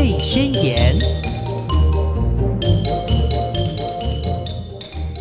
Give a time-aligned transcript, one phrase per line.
[0.00, 0.98] 贝宣言》。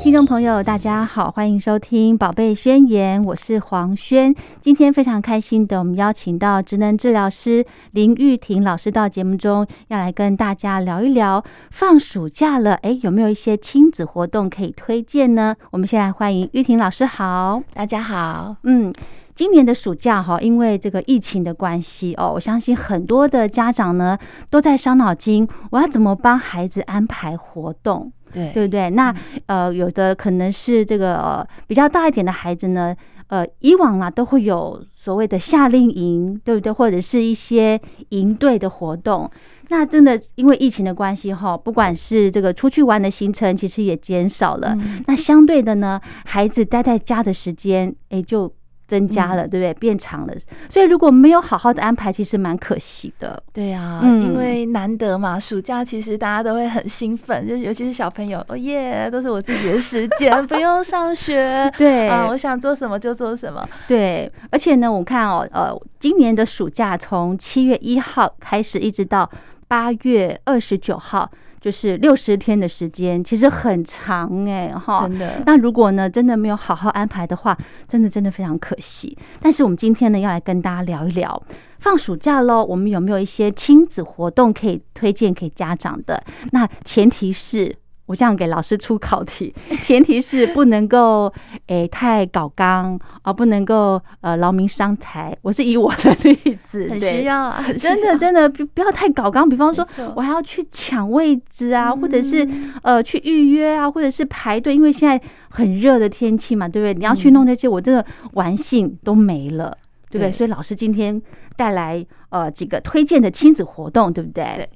[0.02, 4.34] 听众朋友，大家好，欢迎收听《宝贝宣言》，我是黄轩。
[4.62, 11.44] 今天非常开心的，我们邀请到职能治疗师林玉婷老师到节目中，要来跟大家聊一聊。
[11.72, 15.54] 放暑假了，哎，有没有一些亲子活动可以推荐呢？
[15.72, 18.94] 我们先来欢迎玉婷老师，好，大家好，嗯。
[19.40, 24.20] 今年的暑假哈，因为这个疫情的关系哦，我相信很多的家长呢
[24.50, 28.12] 都在伤脑筋，我要怎么帮孩子安排活动？
[28.34, 28.90] 对对不对？
[28.90, 32.94] 那呃，有的可能是这个呃比较大一点的孩子呢，
[33.28, 36.70] 呃，以往啊都会有所谓的夏令营，对不对？
[36.70, 39.32] 或者是一些营队的活动。
[39.70, 44.78] 那真的因为疫情的关系哈，不管是这个出去玩的行程，其实也减少了。
[45.08, 48.54] 那相对的呢，孩子待在家的时间，哎就。
[48.90, 49.72] 增加了，对不对？
[49.76, 50.34] 变长了，
[50.68, 53.42] 所以如果没有好好的安排，其实蛮可惜的。
[53.54, 61.72] 对啊，因为难得嘛，暑假其实大家都会很兴奋，就尤其是小朋友，哦耶，都是我自己的时间， 不用上学。
[61.78, 63.64] 对啊，我想做什么就做什么。
[63.88, 69.30] 对，而且呢，我看哦，呃，今年的暑假从七月一号开始，一直到
[69.68, 71.30] 八月二十九号。
[71.60, 75.42] 就是六十天的时间，其实很长哎，哈，真的。
[75.46, 77.58] 那如果呢，真的没有好好安排的话，
[77.88, 79.18] 真的真的非常可惜。
[79.42, 81.42] 但是我们今天呢，要来跟大家聊一聊，
[81.80, 86.24] 放暑假喽，我们有没有一些亲子活动可以推荐给家长的？
[86.52, 87.76] 那前提是。
[88.10, 89.54] 我这样给老师出考题，
[89.86, 91.32] 前提是不能够
[91.68, 95.32] 诶太搞纲啊，不能够呃劳民伤财。
[95.44, 99.48] 我是以我的例子， 很需要啊，真的真的不不要太搞纲。
[99.48, 102.48] 比方说，我还要去抢位置啊，或者是
[102.82, 105.22] 呃去预约啊，或者是排队，因为现在
[105.52, 106.96] 很热的天气嘛，对不对？
[106.96, 109.78] 你要去弄那些，我真的玩性都没了，
[110.10, 110.32] 对不对？
[110.32, 111.22] 所以老师今天
[111.56, 114.52] 带来呃几个推荐的亲子活动，对不对？
[114.56, 114.70] 对，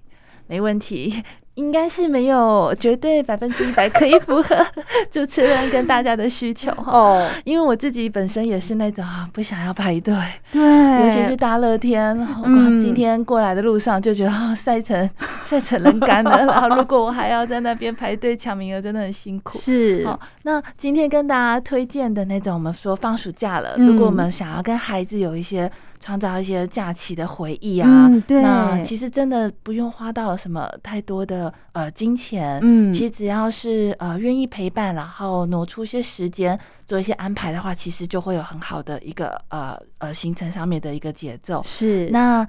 [0.45, 1.23] 没问题。
[1.55, 4.55] 应该是没有绝对百分之一百可以符合
[5.11, 10.15] 主持人跟大家的需求哦，因为我自己本身也是那种不想要排队，
[10.51, 15.07] 对，尤其是大热天，哇，今天过来的路上就觉得啊，晒成
[15.45, 19.59] 晒成人干了，然后如果我还要在那边排队抢名额，真的很辛苦。
[19.59, 25.71] 是，好，那今天跟大家推荐的那种，我们说放暑假了，如果我们想要跟孩子有一些。
[26.03, 41.61] 创造一些假期的回忆啊，那其实真的不用花到什么太多的呃金钱，嗯，其实只要是呃愿意陪伴，然后挪出一些时间做一些安排的话，其实就会有很好的一个呃呃行程上面的一个节奏。
[41.63, 42.45] 是，那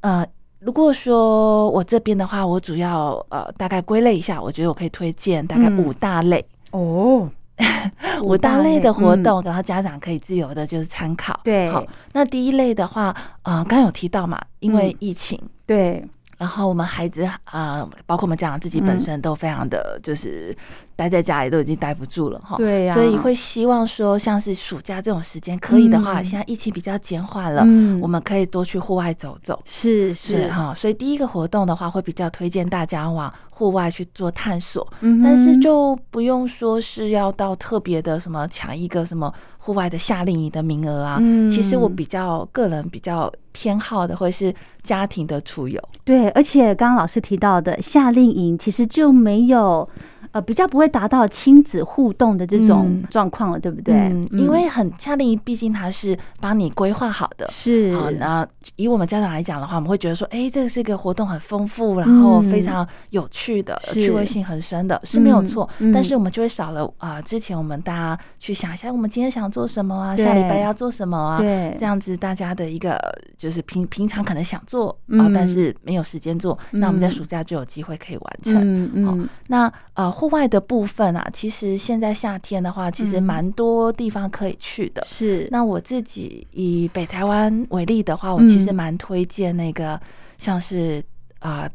[0.00, 0.26] 呃
[0.60, 6.42] 如果说我这边的话，我主要呃大概归类一下，我觉得我可以推荐大概五大类。
[6.70, 7.28] 哦。
[8.22, 11.38] 五大类的活动，然后家长可以自由的，就是参考。
[11.44, 16.04] 对，好，那第一类的话，呃，刚有提到嘛，因为疫情，对。
[16.36, 20.54] 然后我们孩子啊，包括我们家长自己本身都非常的就是
[20.96, 22.56] 待在家里都已经待不住了哈。
[22.56, 22.94] 对呀。
[22.94, 29.60] 所以会希望说，像是暑假这种时间可以的话，现在疫情比较减缓了，嗯，我们可以多去户外走走。
[29.64, 30.72] 是是哈。
[30.74, 34.86] 所以第一个活动的话，会比较推荐大家往户外去做探索。
[35.00, 35.20] 嗯。
[35.22, 41.18] 但是就不用说是要到特别的什么抢一个什么户外的夏令营的名额啊。
[41.20, 41.48] 嗯。
[41.50, 45.80] 其实我比较个人比较偏好的会是家庭的出游。
[46.04, 46.28] 对。
[46.30, 49.88] 而且刚刚老师提到的夏令营，其实就没有。
[50.34, 53.94] 呃，比较不会达到亲子互动的这种状况了，对不对？
[53.94, 58.10] 嗯，因为很夏令营，毕竟它是帮你规划好的，是好。
[58.10, 58.44] 那
[58.74, 65.70] 以我们家长来讲的话，我们会觉得说，哎，这个是一个活动很丰富，然后非常有趣的，趣味性很深的，是没有错。
[65.92, 71.38] 但是我们就会少了啊，之前我们大家去想一下，我们今天想做什么啊，下礼拜要做什么啊？
[71.38, 73.00] 对，这样子大家的一个
[73.38, 78.60] 就是平平常可能想做啊，但是没有时间做，那我们在暑假就有机会可以完成。
[78.60, 80.23] 嗯嗯，那呃。
[80.24, 85.04] 户外的部分啊，其实现在夏天的话，其实蛮多地方可以去的。
[85.04, 90.00] 是，那我自己以北台湾为例的话，我其实蛮推荐那个
[90.38, 91.04] 像是
[91.40, 91.68] 啊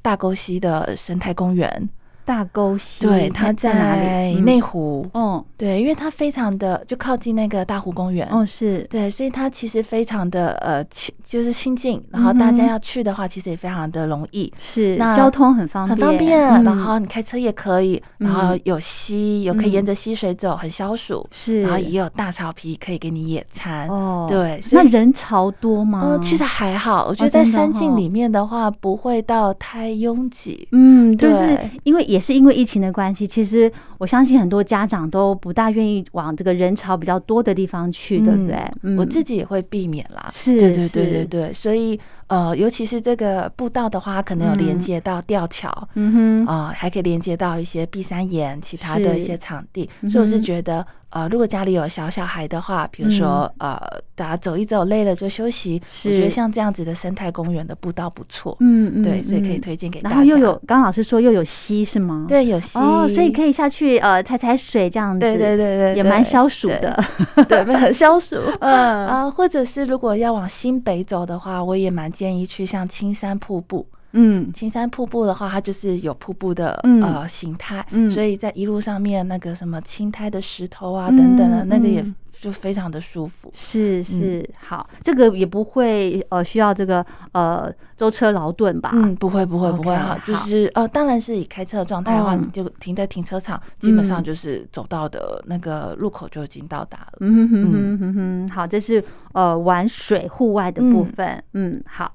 [0.00, 1.90] 大沟溪的生态公园。
[2.30, 5.04] 大沟溪，对，它在内湖。
[5.14, 8.28] 嗯，对，因为它非常的就靠近那个大湖公园。
[8.30, 12.00] 哦，是对，所以它其实非常的呃亲，就是亲近。
[12.12, 14.52] 然后大家要去的话，其实也非常的容易。
[14.60, 16.62] 是，那交通很方便，很方便。
[16.62, 21.26] 然后你开车也可以，然后有溪，有可以沿着溪水走，很消暑。
[21.32, 23.88] 是，然后也有大草皮可以给你野餐。
[23.88, 24.60] 哦，对。
[24.70, 26.00] 那人潮多吗？
[26.04, 27.06] 嗯，其实还好。
[27.08, 30.68] 我觉得在山境里面的话，不会到太拥挤。
[30.70, 32.19] 嗯，就是因为也。
[32.20, 38.96] 是因为疫情的关系，其实我相信很多家长都不大愿意往这个人潮比较多的地方去，对不对？
[38.96, 40.30] 我自己也会避免啦。
[40.32, 41.52] 是，对对对对对。
[41.52, 41.98] 所以
[42.30, 50.86] 呃，尤其是这个步道的话，可能有连接到吊桥，嗯哼，啊，还可以连接到一些碧山岩其他的一些场地，所以我是觉得。
[51.12, 53.76] 呃，如果家里有小小孩的话，比如说呃，
[54.14, 60.14] 大家走一走累了就休息，我觉得像这样子的生态公园的步道不错，嗯嗯，对，所以可以推荐给大家。
[60.14, 62.26] 然后又有刚老师说又有溪是吗？
[62.28, 67.04] 对，有溪哦，所以可以下去呃踩踩水这样子，对对对对，也蛮消暑的，
[67.48, 68.36] 对，很消暑。
[68.60, 73.86] 嗯啊，或者是如果要往新北走的话，我也蛮建议去像青山瀑布。
[74.12, 82.04] 嗯，青山瀑布的话，它就是有瀑布的呃形态，所以在一路上面那个什么青苔的石头啊等等的，那个也
[82.40, 83.52] 就非常的舒服。
[83.54, 88.90] 是是，好，这个也不会呃需要这个呃舟车劳顿吧？
[88.94, 97.18] 嗯，不会不会不会哈，就是呃，当然是以开车的状态的话，你就停在停车场，基本上就是走到的那个路口就已经到达了。
[97.20, 101.42] 嗯哼哼哼哼，好，这是呃玩水户外的部分。
[101.52, 102.10] 嗯，好。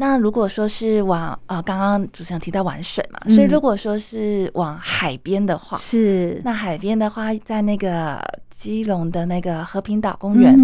[0.00, 6.40] 那如果说是往呃，刚刚主持人提到玩水嘛，所以如果说是往海边的话，是。
[6.42, 8.18] 那海边的话，在那个。
[8.60, 10.54] 基隆的那个和平岛公园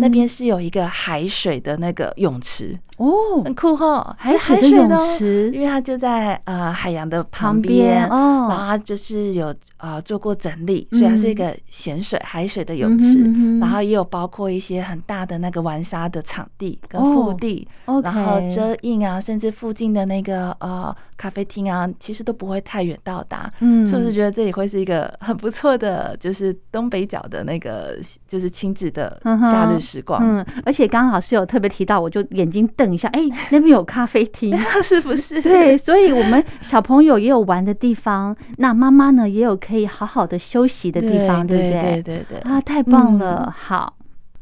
[0.00, 13.22] 那边是有一个海水的那个泳池哦，很酷哈，海水的泳池，因为它就在呃海洋的旁边哦，然后它就是有呃做过整理，所以它是一个咸水海水的泳池，
[13.60, 17.66] 然后也有包括一些很大的那个玩沙的场地跟腹地，
[18.02, 27.42] 然后遮印啊，甚至附近的那个呃咖啡厅啊，其实都不会太远到达，嗯，是不是觉得这里会是一个很不错的，就是东北角的。
[27.42, 27.98] 那个
[28.28, 35.40] 就是亲子的夏日时光，嗯，而且刚刚老师有特别提到，我就眼睛瞪一下，哎，那边有咖啡厅， 是不是？
[35.42, 42.02] 对，所以我们小朋友也有玩的地方，那妈妈呢也有可以好好的休息的地方，对不对？
[42.02, 43.54] 对对对，啊，太棒了！
[43.56, 43.94] 好，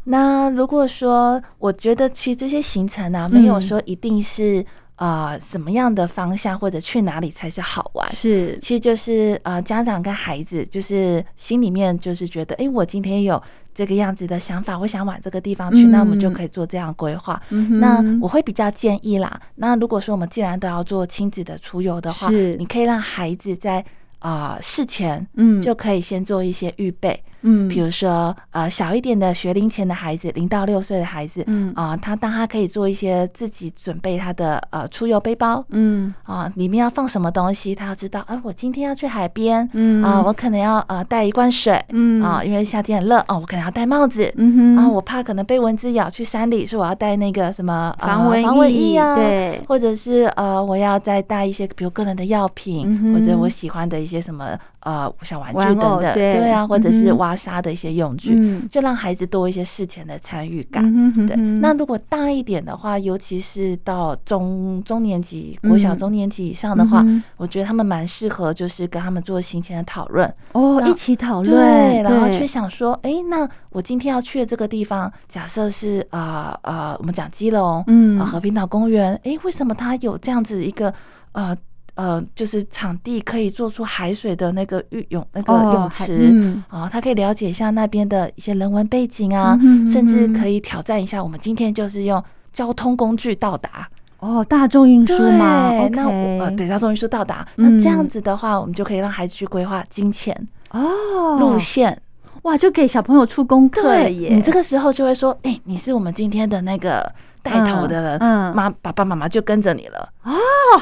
[0.04, 4.64] 那如果说我觉得其实这些行程啊，没有说一定是。
[5.00, 8.06] 呃，什么样的方向或者去哪里才是好玩？
[8.12, 13.42] 是，其实就是呃，家长跟孩子就是心里面就是觉得，哎，我今天有
[13.74, 17.40] 这个样子的想法，我想往这个地方去，那我们就可以做这样规划。
[17.48, 19.40] 那我会比较建议啦。
[19.54, 22.28] 那如果说我们既然都要做亲子的出游的话，
[22.58, 23.84] 你可以让孩子在
[24.18, 27.22] 啊事前，嗯，就可以先做一些预备。
[27.39, 31.72] 嗯，比如说，呃，小一点的学龄前的孩子，零到六岁的孩子，嗯。
[31.74, 36.12] 啊，他当他可以做一些自己准备他的呃出游背包，嗯。
[36.24, 40.02] 啊，里面要放什么东西，他要知道，哎，我今天要去海边，嗯。
[40.02, 42.22] 啊，我可能要呃带一罐水，嗯。
[42.22, 54.58] 啊，因为夏天很热，哦，我可能要戴帽子，嗯哼，啊，我怕可能被蚊子咬，去山里，所以我要带那个什么防蚊防蚊液啊，对，或者是呃，我要再带一些比如个人的药品，或者我喜欢的一些什么。
[54.82, 56.50] 呃，小玩具等等，对。
[56.50, 58.36] 啊，或者是挖沙的一些用具，
[58.68, 60.82] 就让孩子多一些事前的参与感。
[61.26, 67.06] 对，那如果大一点的话，尤其是到中中年级、国小中年级以上的话，
[67.36, 70.28] 我觉得他们蛮适合，就是跟他们做行前的讨论。
[70.52, 80.92] 哦，一起讨论，对，然后去想说，哎，那我今天要去的这个地方，假设是啊啊，我们讲基隆，嗯，和平岛公园，哎，为什么它有这样子一个
[81.32, 81.56] 呃？
[82.00, 86.34] 呃，就是场地可以做出海水的那个浴泳那个泳池
[86.68, 91.22] 啊，他可以了解一下那边的一些人文背景啊，甚至可以挑战一下。
[91.22, 92.24] 我们今天就是用
[92.54, 93.86] 交通工具到达
[94.20, 95.70] 哦，大众运输吗？
[95.92, 97.46] 那呃，对，大众运输到达。
[97.56, 100.34] 那这样子的话，我们就可以让孩子去规划金钱
[100.70, 102.00] 哦路线
[102.44, 104.34] 哇，就给小朋友出功课了耶。
[104.34, 107.12] 你这个时候就会说，哎，你是我们今天的那个。
[107.42, 110.08] 带头的人，嗯，妈爸爸妈妈就跟着你了。
[110.22, 110.32] 哦，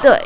[0.01, 0.21] 对，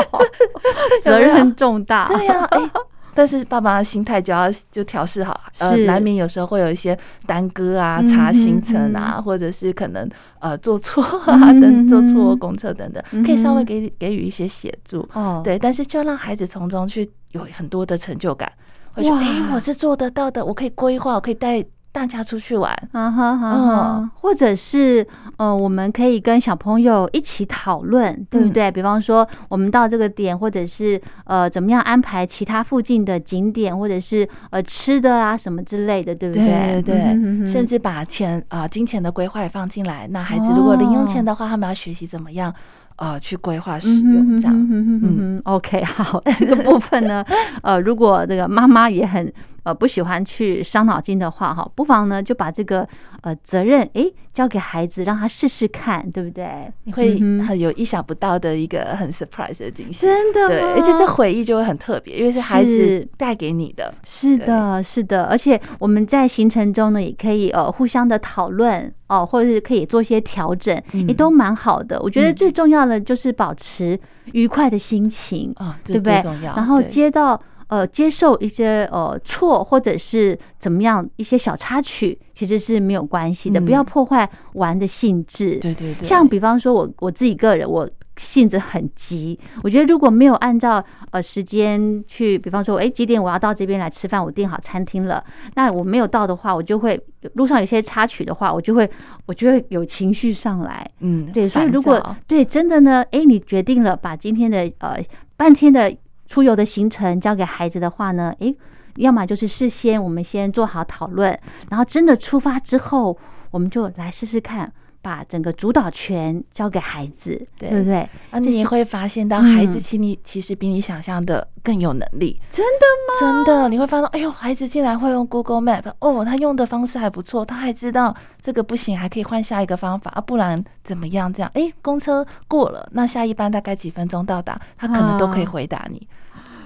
[1.02, 2.70] 责任重大，对呀，哎，
[3.14, 10.08] 但是爸爸的心态就要就调试好，呃，难免有时候会有一些耽搁啊，查行程啊，或者是可能
[10.40, 18.50] 呃做错啊 等做错公车等等，可以稍微给给予一些协助哦，对，但是就让孩子从中去有很多的成就感，
[18.94, 21.64] 会觉得哎，我是做得到的，我可以规划，我可以带。
[21.92, 25.06] 大家出去玩，嗯哼哼，或者是
[25.36, 28.70] 呃，我们可以跟小朋友一起讨论，对不对？
[28.70, 36.80] 比方说，我们到这个点，或者是呃，怎么样安排其他附近的景点，或者是呃吃的啊什么之类的，对不对？
[36.80, 40.08] 对对，甚至把钱啊金钱的规划也放进来。
[40.10, 42.52] 那孩子如果零用钱的话，他们要学习怎么样
[42.96, 44.66] 呃去规划使用，这样。
[44.70, 47.22] 嗯 OK，好， 这个部分呢，
[47.62, 49.30] 呃，如果这个妈妈也很。
[49.64, 52.86] 呃，不喜欢去伤脑筋的话，哈，不妨呢就把这个
[53.20, 56.72] 呃责任诶交给孩子，让他试试看，对不对？
[56.84, 63.94] 你会很有意想不到的一个很 surprise 的惊喜，真的，对，而且这回忆就会很特别，因为是孩子带给你的。
[64.04, 68.92] 是的，是的，而且我们在行程中呢，也可以呃互相的讨论。
[69.08, 70.74] 哦，或者是可以做一些调整，
[71.06, 72.00] 也都蛮好的。
[72.00, 73.98] 我觉得最重要的就是保持
[74.32, 76.14] 愉快的心情啊，对不对？
[76.42, 77.38] 然后接到
[77.72, 85.56] 呃接受一些呃错或者是怎么样一些小插曲，其实是没有关系的，不要破坏玩的性质。
[85.56, 87.88] 对对对，像比方说我我自己个人我。
[88.18, 95.24] 性子很急，我觉得如果没有按照呃时间去，比方说，哎几点我要到这边来吃饭，我订好餐厅了，
[95.54, 97.00] 那我没有到的话，我就会
[97.32, 98.88] 路上有些插曲的话，我就会
[99.24, 105.02] 我就会有情绪上来，嗯，对，所以如果对真的呢，哎，你决定了把今天的呃
[105.34, 105.90] 半天的
[106.32, 108.56] 出游的行程交给孩子的话呢，诶，
[108.96, 113.18] 要么就是事先我们先做好讨论，然后真的出发之后，
[113.50, 114.72] 我们就来试试看。
[115.04, 118.08] 把整个主导权交给孩子，对不对？
[118.30, 123.18] 啊，你会发现到孩子其你其实比你想象的更有能力，真的吗？
[123.18, 131.32] 真的，你会发现，哎呦，孩子竟然会用 Google Map，哦，他用的方式还不错，他还知道这个不行，还可以换下一个方法啊，不然怎么样？
[131.32, 134.60] 这样，哎，公车过了，那下一班大概几分钟到达？
[134.78, 136.06] 他可能都可以回答你。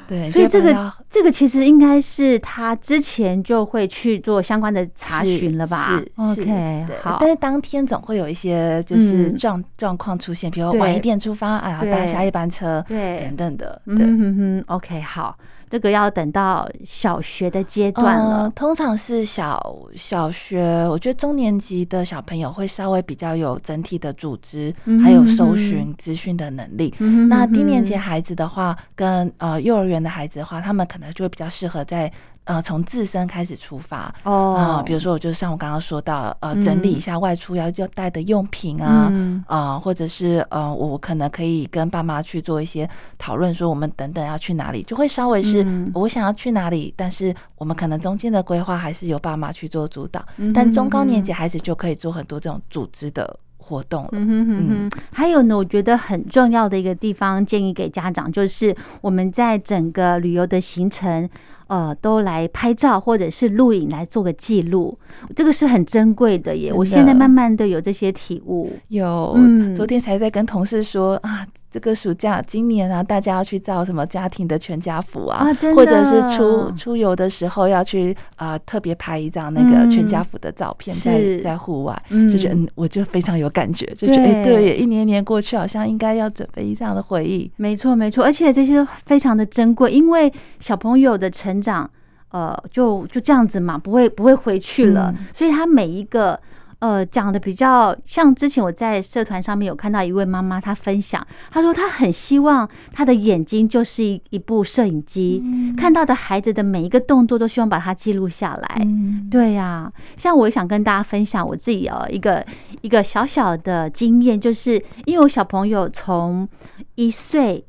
[0.09, 5.87] 对，所以这个这个其实应该是他之前就会去做相关的查询了吧？
[5.87, 7.19] 是，OK，好。
[7.21, 13.83] 但是当天总会有一些就是状状况出现，比如晚一点出发，哎呀，搭下一班车，对，等等的。
[13.85, 15.37] 对，OK，好。
[15.68, 26.94] 这个要等到小学的阶段了，通常是小小学，我觉得中年级的小朋友会稍微比较有整体的组织，还有搜寻资讯的能力。
[27.28, 32.11] 那低年级孩子的话，跟呃幼儿园的孩子的话，他们可能就会比较适合在。
[32.47, 34.12] 呃，从自身开始出发。
[34.25, 39.12] 哦，啊，比如说，我就像我刚刚说到，呃，整理一下外出要要带的用品啊，
[39.47, 42.88] 啊，或者是呃，我可能可以跟爸妈去做一些
[43.19, 50.25] 讨论，说我们等等要去哪里，就会稍微是我想要去哪里，但是我们可能中间的规划还是由爸妈去做主导，
[50.55, 53.38] 但中高年级孩子就可以做很多这种组织的。
[53.66, 54.90] 活动了，嗯哼哼哼。
[55.12, 61.28] 还有呢，我觉得很重要的一个地方，建议给家长，就是我们在整个旅游的行程，
[61.66, 64.96] 呃，都来拍照或者是录影来做个记录，
[65.35, 66.73] 这个是很珍贵的耶。
[66.73, 71.46] 我现在慢慢的有这些体悟，有，嗯，昨天才在跟同事说啊。
[71.76, 82.02] 这个暑假，今年啊，大家要去照什么家庭的全家福啊，或者是出出游的时候要去啊，特别拍一张那个全家福的照片，在在户外，
[82.33, 87.52] 就觉得嗯，我就非常有感觉，就觉得哎，对，一年年过去，好像应该要准备这样的回忆。
[87.56, 91.90] 没错，没错，而且这些非常的珍贵，因为小朋友的成长，
[92.30, 96.40] 呃，就就这样子嘛，不会不会回去了，所以他每一个。
[96.87, 105.43] 呃，讲的比较像之前我在社团上面有看到一位妈妈，她分享，她说她很希望她的眼睛就是一一部摄影机，
[105.76, 108.87] 看到的孩子的每一个动作都希望把它记录下来。
[109.28, 112.47] 对呀，像我想跟大家分享我自己呃一个
[112.83, 116.49] 一个小小的经验，就是因为我小朋友从
[116.95, 117.64] 一岁。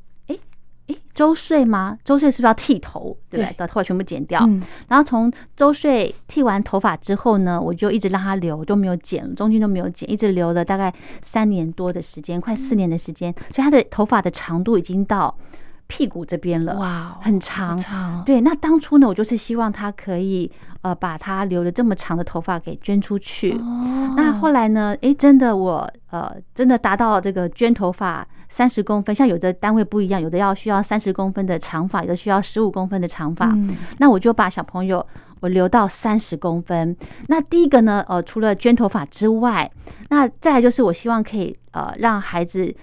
[1.14, 1.98] 周岁吗？
[2.06, 3.18] 周岁是不是要剃头？
[3.30, 3.56] 对不对？
[3.58, 4.48] 把头发全部剪掉。
[4.88, 13.34] 然后从周岁剃完头发之后呢，我就一直让他留，就没有剪，中间都没有剪，一直留了大概三年多的时间，快四年的时间。
[13.52, 15.36] 所以他的头发的长度已经到
[15.88, 17.78] 屁股这边了，哇，很长。
[17.78, 18.42] 长对。
[18.42, 20.52] 那当初呢，我就是希望他可以
[20.82, 23.52] 呃把他留的这么长的头发给捐出去。
[23.54, 24.14] 哦。
[24.16, 24.96] 那后来呢？
[25.02, 28.28] 哎，真的我呃真的达到这个捐头发。
[28.50, 33.54] 三十公分，像有的单位不一样，有的要需要三十公分的长发，有的需要十五公分的长发。
[33.98, 35.06] 那我就把小朋友
[35.42, 36.96] 我留到三十公分。
[37.28, 39.70] 那第一个呢，呃，除了捐头发之外，
[40.10, 42.74] 那再来就是我希望可以呃让孩子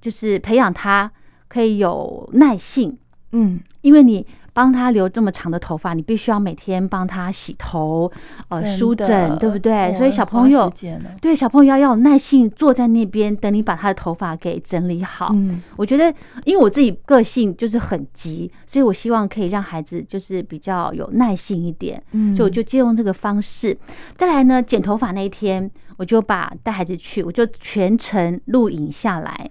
[0.00, 1.10] 就是培养他
[1.48, 2.96] 可以有耐性，
[3.32, 4.26] 嗯，因为你。
[4.56, 8.10] 帮他留这么长的头发，你必须要每天帮他洗头，
[8.48, 9.92] 呃，梳整，对不对？
[9.92, 10.72] 所以小朋友
[11.20, 15.28] 对小朋友要要有耐性，坐在那边等你把他的头发给整理好。
[15.34, 16.10] 嗯，我觉得，
[16.46, 22.02] 因为我自己个性就是很急，所以我希望可以让孩子就是比较有耐心一点。
[22.12, 23.76] 嗯，就就借用这个方式。
[24.16, 29.50] 再来呢，剪头发那一天，我就把带孩子去，我就全程录影下来。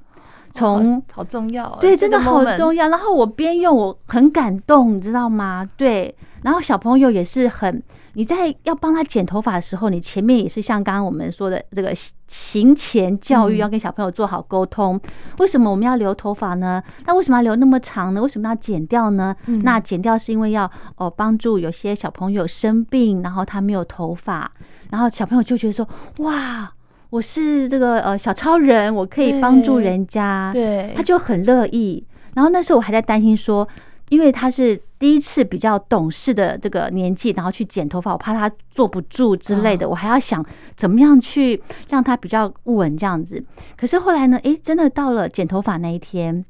[0.55, 2.87] 从好重要，对，真的好重要。
[2.87, 5.69] 然后我边用，我很感动，你知道吗？
[5.75, 7.83] 对，然后小朋友也是很，
[8.13, 11.93] 你在要帮他剪头发的时候，你前面也是像刚刚我们说的这个
[12.27, 14.99] 行前教育，要跟小朋友做好沟通。
[15.39, 16.81] 为什么我们要留头发呢？
[17.05, 18.21] 那为什么要留那么长呢？
[18.21, 19.35] 为什么要剪掉呢？
[19.63, 24.49] 那剪掉是因为要哦帮助有些小朋友生病，然后他没有头发，
[24.89, 25.87] 然后小朋友就觉得说
[26.19, 26.71] 哇。
[27.09, 32.05] 我是这个呃小超人，我可以帮助人家，对，他就很乐意。
[32.33, 33.65] 然后那时候我还在担心说，
[34.09, 40.45] 因为他是第一次比较懂事的这个年纪，然后去剪头发，我怕他坐不住之类的，我还要想
[40.75, 43.41] 怎么样去让他比较稳这样子。
[43.77, 46.43] 可是后来呢，诶，真的到了剪头发那一天，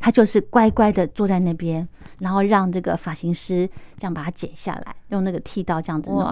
[0.00, 1.86] 他就是乖乖的坐在那边，
[2.20, 6.26] 然后让这个发型师这样把它剪下来，用那个剃刀这样子弄。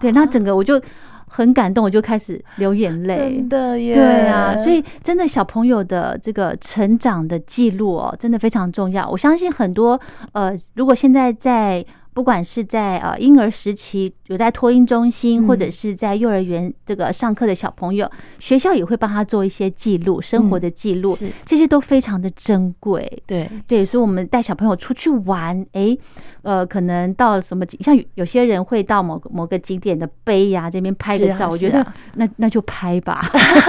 [0.00, 0.80] 对，那整个我就。
[1.26, 3.16] 很感动，我就开始流眼泪。
[3.16, 9.08] 真的耶，对啊，所以真的小朋友的这个成长的记录哦，真的非常重要。
[9.08, 10.00] 我相信很多
[10.32, 11.84] 呃，如果现在在。
[12.14, 23.20] 不管是在呃婴儿时期有在托婴中心，或者是在幼儿园这个上课的小朋友，学校也会帮他做一些记录，生活的记录，这些都非常的珍贵。
[23.26, 25.98] 对对，所以我们带小朋友出去玩，哎，
[26.44, 31.84] 呃，可能到什么景像有些人会到某某个景点的碑呀这边拍个照，我觉得
[32.14, 33.20] 那那就拍吧，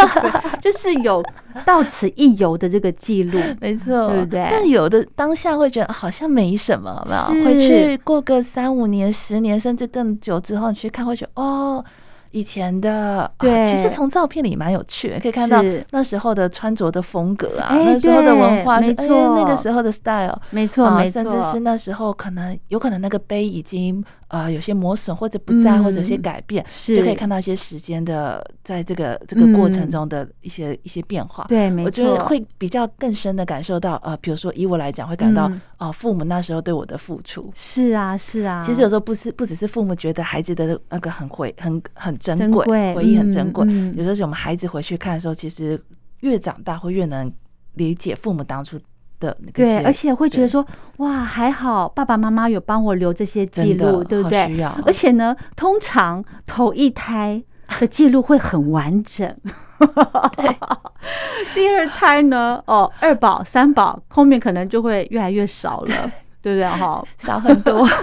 [0.62, 1.24] 就是有
[1.65, 4.48] 到此一游的这个记录， 没错，对不对？
[4.51, 8.36] 但有的当下会觉得好像没什么，没有回去过个。
[8.44, 11.84] 三五年、十年，甚至更久之后，你去看，会觉得哦。
[12.35, 31.46] 以前的对，其实从照片里蛮有趣，可以看到那时候的穿着的风格啊，那时候的文化，没错，那个时候的 style，没错，没错，甚至是那时候可能有可能那个杯已经呃有些磨损或者不在，或者有些改变，就可以看到一些时间的在这个这个过程中的一些一些变化。
[31.48, 37.51] 对，没错，我觉得会比较更深的感受到呃，比如说以我来讲，会感到哦，父母那时候对我的付出。
[37.55, 38.62] 是啊，是啊。
[38.62, 42.65] 其实有时候不是不只是父母觉得孩子的那个很回很很珍贵。
[42.94, 43.65] 回忆很珍贵，
[43.96, 45.79] 有时候是我们孩子回去看的时候，其实
[46.22, 47.32] 越长大会越能
[47.75, 48.79] 理解父母当初
[49.19, 49.63] 的那个。
[49.63, 50.65] 对，而且会觉得说，
[50.98, 54.63] 哇，还好爸爸妈妈有帮我留这些记录，对不对？
[54.86, 57.43] 而且呢，通常头一胎
[57.79, 59.36] 的记录会很完整，
[61.53, 66.67] 第二胎呢，哦，二宝、三宝后面可能就会越来越少了，对不对？
[66.67, 67.88] 哈，少很多。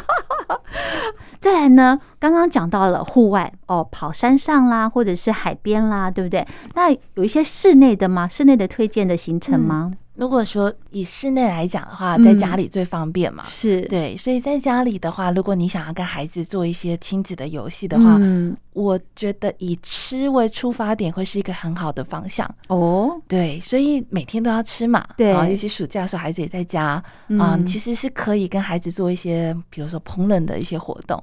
[1.40, 6.47] 再来呢，刚刚讲到了户外哦，跑山上啦，或者是海边啦，对不对？
[6.75, 8.28] 那有一些室内的吗？
[8.28, 9.90] 室内的推荐的行程吗？
[10.14, 13.81] 如果说以室内来讲的话，在家里最方便嘛，是。
[13.83, 14.15] 对。
[14.17, 18.21] 所以在家里的话，如果你想要跟孩子做一些亲子的游戏的话，
[18.75, 22.49] 我觉得以吃为出发点会是一个很好的方向。
[22.69, 23.19] 哦。
[23.26, 27.02] 对，所以每天都要吃嘛，对，尤其暑假的时候，孩子也在家
[27.39, 31.23] 啊，其实是可以跟孩子做一些，比如说烹饪的一些活动。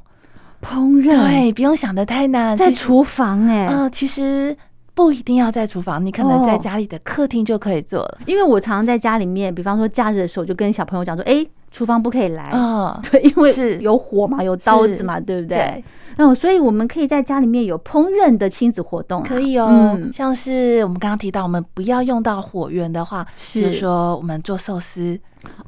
[0.61, 1.11] 烹饪。
[1.11, 4.57] 对，不用想的太难，在厨房哎，嗯，其实
[4.99, 8.17] 不一定要在厨房，你可能在家里的客厅就可以做了。
[8.25, 12.43] 因为我常常在家里面，比方说假日的时候，就跟小朋友讲说，哎，厨房不可以来。
[12.45, 13.79] 啊， 对，因为是。
[13.79, 15.83] 有火嘛，有刀子嘛，对不对？
[16.17, 19.97] 嗯，所以我们可以在家里面有烹饪的亲子活动，可以哦。
[20.11, 23.71] 像是我们刚刚提到，我们不要用到火源的话，是。
[23.73, 25.17] 说我们做寿司。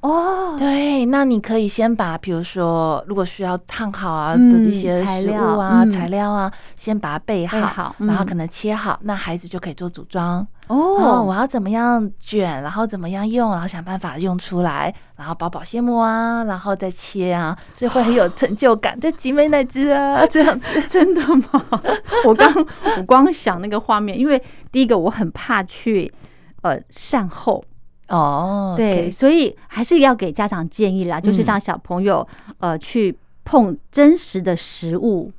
[0.01, 6.29] 哦，对，那你可以先把，比如说，如果需要烫好啊的这些食物啊、材料。
[6.29, 10.45] 啊，先把它备好，然后可能切好，那孩子就可以做组装。
[10.71, 18.97] 哦，我要怎么样卷，然后怎么样用，然后想办法用出来，然后包保鲜膜啊，然后再切啊，所以会很有成就感。
[18.99, 21.65] 这集美奶汁啊， 这样子 真的吗？
[22.25, 22.53] 我刚
[22.97, 26.11] 我光想那个画面，因为第一个我很怕去
[26.61, 27.63] 呃善后。
[28.07, 32.27] 哦，对，所以还是要给家长建议啦，就是让小朋友
[32.59, 35.31] 呃去碰真实的食物，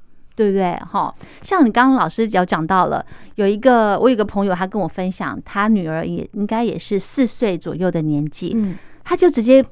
[0.43, 0.75] 对不对？
[0.91, 3.05] 哈，像你刚刚老师有讲到了，
[3.37, 9.65] 有一个我有个朋友，他跟我分享，他女儿也应该也是四岁左右的年纪，嗯，他就直接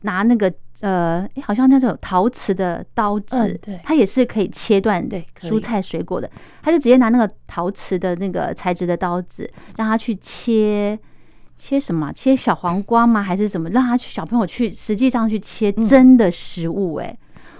[0.00, 6.30] 拿那个呃，好像那种陶瓷的刀子，对，他也是可以切断对蔬菜水果的，
[6.62, 10.98] 他就直接拿那个陶瓷的那个材质的刀子，让他去切。
[11.58, 12.12] 切什么？
[12.12, 13.22] 切小黄瓜吗？
[13.22, 13.70] 还是怎么？
[13.70, 16.96] 让他去小朋友去，实际上去切真的食物。
[16.96, 17.16] 哎，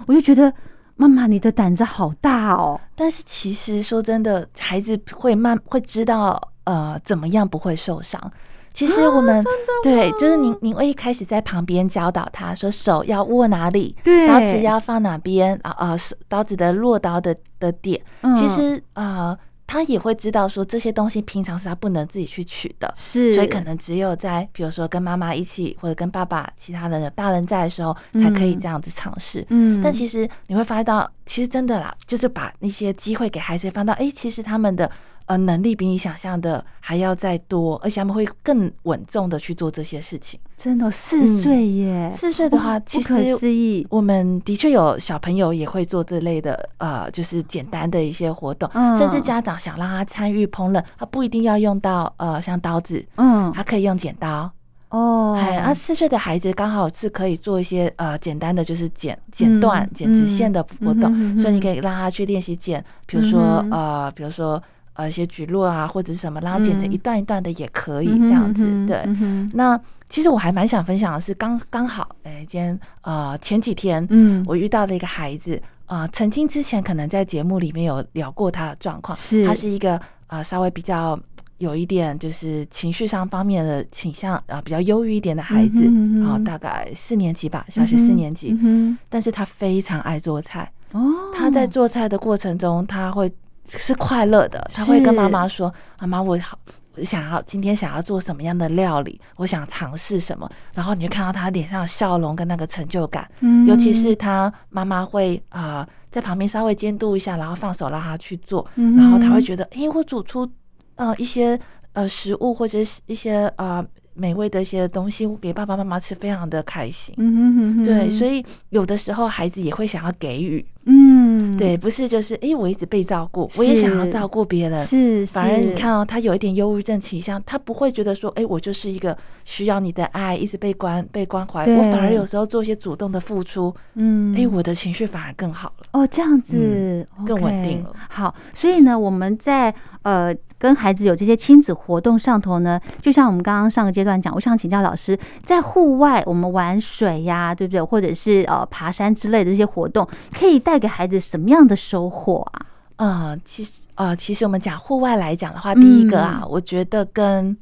[0.06, 0.52] 我就觉得
[0.96, 2.80] 妈妈你的胆子好大哦。
[2.94, 8.32] 但是其实说真的，孩子会慢会知道呃怎么样不会受伤。
[8.74, 9.42] 其实我们
[9.82, 13.96] 对，就是您您会一开始在旁边教导他说手要握哪里，
[14.28, 15.96] 刀子要放哪边啊啊，
[16.28, 18.00] 刀子的落刀的的点。
[18.34, 19.38] 其实啊。
[19.66, 29.44] 他也会知道说这些东西平常是他不能自己去取的，是，所以可能只有在比如说跟妈妈一起或者跟爸爸其他的大人在的时候，才可以这样子尝试。
[29.50, 34.90] 嗯，但其实你会发现到，其实真的啦，就是把那些机会给孩子放到，哎，其实他们的。
[35.26, 40.40] 呃，能力比你想象的还要再多，而且他们会更稳重的去做这些事情。
[40.56, 42.10] 真的，四岁耶！
[42.16, 43.86] 四岁的话，其实思议。
[43.90, 48.70] 我们的确有小朋友也会做这类的，呃，就是简单的一些活动。
[48.96, 54.50] 甚至家长想让他参与烹饪，他不一定要用到呃像刀子，嗯，他可以用剪刀。
[54.88, 64.62] 哦，哎，啊，四岁的孩子刚好是可以做一些呃简单的，就是剪剪断、剪直线的活动，所以你可以让他去练习剪，比如说呃，比如说
[64.96, 68.64] 呃一些举落啊，或者是什么，然后剪成一段一段的也可以这样子。
[68.86, 69.04] 对，
[69.52, 81.18] 那其实我还蛮想分享的是，刚刚好，哎，今天呃前几天，嗯，我遇到了一个孩子，呃，曾经之前可能在节目里面有聊过他的状况，是，他是一个呃稍微比较。
[81.58, 85.84] 有一点就是情绪上方面的倾向啊，比较忧郁一点的孩子，
[86.20, 88.54] 然后大概四年级吧，小学四年级。
[88.60, 91.00] 嗯但是他非常爱做菜哦。
[91.34, 93.32] 他在做菜的过程中，他会
[93.66, 94.70] 是快乐的。
[94.72, 96.58] 他会跟妈妈说：“妈妈，我好，
[96.96, 103.28] 我想要今天想要做什么样的料理，我想尝试什么。”然后你就看到他脸上的笑容跟那个成就感。
[103.66, 110.48] 尤其是他妈妈会啊在旁边稍微监督一下，然后放手让他去做，然后他会觉得：“哎，我煮出。”
[110.96, 111.60] 呃，一些
[111.92, 113.84] 呃食物或者是一些呃
[114.16, 117.14] 美味的一些东西，给爸爸妈妈吃，非常的开心。
[117.18, 120.64] 嗯哼，对，所以有的时候孩子也会想要给予。
[120.88, 124.86] 嗯，对，不是就是哎，我一直被照顾，我也想要照顾别人。
[124.86, 131.64] 是，反而你看哦，他有一点忧郁症倾向，他不会觉得说，哎，我就是一个需要你的爱，一直被关被关怀。
[131.64, 135.86] 我反而有时候做一些主动的付出，嗯，哎，我的情绪反而更好了。
[135.90, 137.92] 哦，这样子更稳定了。
[138.08, 140.34] 好，所以呢，我们在呃。
[140.58, 147.82] 跟孩子有这些亲子活动上头呢，就像我们刚刚上个阶段讲，我想请教老师，在户外我们玩水呀，对不对？
[147.82, 152.66] 或者是呃爬山之类的这些活动，可以带给孩子什么样的收获啊？
[152.96, 157.54] 呃，其实呃，其实我们讲户外来讲的话，第一个啊，我觉得跟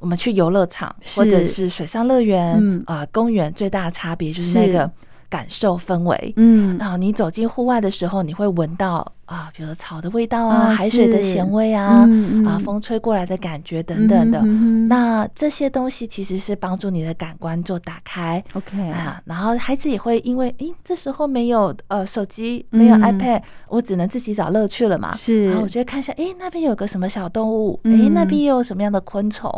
[0.00, 4.90] 我们去游乐场或者是水上乐园啊公园最大的差别就是那个
[5.30, 6.32] 感受氛围。
[6.36, 9.12] 嗯，然后你走进户外的时候，你会闻到。
[9.32, 12.08] 啊，比如说草的味道啊，海水的咸味啊，
[12.46, 14.40] 啊，风吹过来的感觉等等的，
[14.88, 18.42] 那这些东西其实是帮助你的感官做打开。
[18.52, 25.14] OK 啊，然后孩子也会因为，诶，这时候没有呃手机，没有 iPad，我只能自己找乐趣了嘛。
[25.14, 29.50] 是，然后我觉得看一下，诶，那边有个什么小动物，诶，那边又有什么样的昆虫，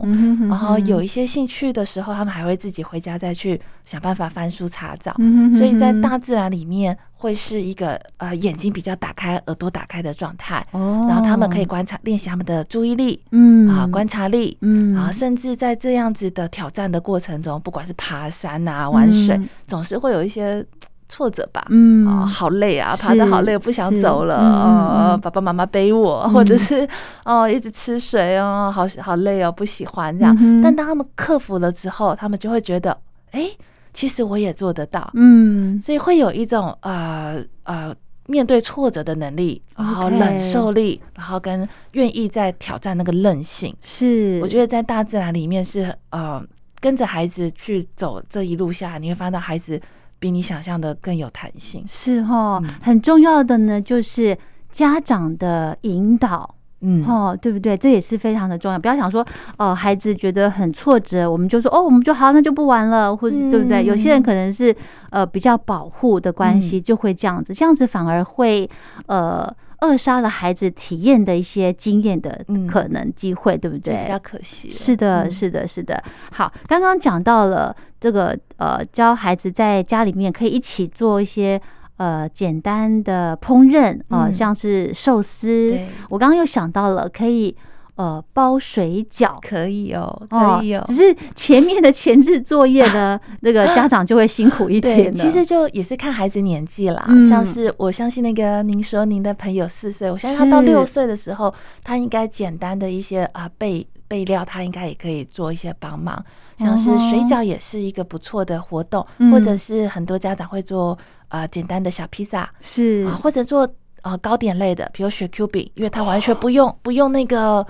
[0.49, 5.13] 然后有一些兴趣的时候，他们还会自己回家再去想办法翻书查找。
[5.57, 6.97] 所以在大自然里面。
[7.25, 13.67] 会是一个呃眼睛比较打开、耳朵打开的状态，哦，然后他们可以观察、练习他们的注意力，嗯。
[13.67, 14.95] 啊观察力，嗯。
[14.95, 20.63] 啊，甚至在这样子的挑战的过程中，不管是爬山啊、玩水，总是会有一些
[21.09, 22.07] 挫折吧，嗯。
[22.07, 26.87] 啊，好累啊，爬的好累，不想走了，呃，爸爸妈妈背我，或者是
[27.25, 32.95] 哦一直吃水哦，好好累哦，不喜欢这样，但当他们克服了之后，他们就会觉得，
[33.31, 33.49] 哎。
[33.95, 37.95] 其实我也做得到，嗯，所以会有一种呃呃
[38.27, 43.75] 面对挫折的能力，然后忍受力，然后跟愿意在挑战那个韧性。
[43.83, 46.45] 是，我觉得在大自然里面是呃
[46.81, 49.81] 跟着孩子去走这一路下，你会发现孩子
[50.19, 51.85] 比你想象的更有弹性。
[51.87, 54.37] 是哈，很重要的呢，就是
[54.73, 56.54] 家长的引导。
[56.87, 57.75] 嗯，哦，对不对？
[57.75, 58.79] 这也是非常的重要。
[58.79, 59.25] 不要想说，
[59.57, 63.83] 呃，孩子觉得很挫折，我们就说，哦，我们就好，那就不玩了，或者对不对？
[63.83, 64.75] 有些人可能是
[65.09, 68.69] 呃比较保护的关系，就会这样子，这样子反而会
[69.07, 74.03] 呃扼杀了孩子体验的一些经验的可能机会，对不对？
[74.03, 74.69] 比较可惜。
[74.69, 76.03] 是的，是的，是的。
[76.33, 81.59] 好，刚刚讲到了这个呃，教孩子在家里面可以一起做一些。
[81.97, 85.79] 呃，简单的烹饪啊，像是寿司。
[86.11, 87.55] 我刚刚又想到了，可以
[87.95, 90.83] 呃包水饺，可以哦，可以哦。
[90.89, 95.15] 只是前面的前置作业呢，那个家长就会辛苦一点。
[95.15, 101.55] 其实就也是看孩子年纪啦，像是我相信那个您说您的朋友四岁，我相信他到六岁的时候，
[101.85, 106.21] 他应该简单的一些啊备备料，他应该也可以做一些帮忙。
[106.57, 110.99] 像是水饺也是一个不错的活动，或者是很多家长会做。
[111.35, 112.49] 啊，简单的小披萨。
[112.61, 113.05] 是。
[113.09, 113.69] 啊，或者做
[114.03, 117.67] 呃糕点类的，比如雪 Q 饼，因为它完全不用不用那个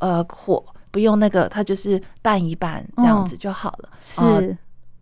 [0.00, 3.88] 呃火，不用那个，它就是拌一拌这样子就好了。
[4.02, 4.56] 是。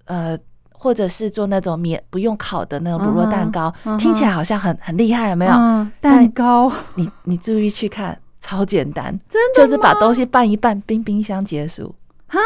[0.05, 0.39] 呃，
[0.71, 5.53] 或者是做那种免不用烤的那种乳酪蛋糕，听起来好像很很厉害，有没有？
[6.01, 11.95] 蛋糕，你你注意去看，超简单，真的就是把东西拌一拌，冰冰箱结束。
[12.27, 12.39] 啊，